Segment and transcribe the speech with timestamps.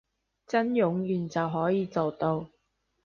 [0.47, 2.49] 真冗員就可以做到